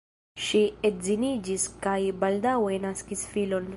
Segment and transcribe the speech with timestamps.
[0.43, 3.69] Ŝi edziniĝis kaj baldaŭe naskis filon.